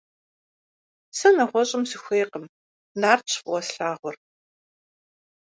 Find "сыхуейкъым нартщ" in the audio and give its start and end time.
1.89-3.31